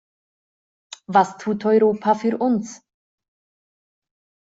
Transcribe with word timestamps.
Was 1.05 1.37
tut 1.37 1.63
Europa 1.63 2.15
für 2.15 2.35
uns? 2.39 2.81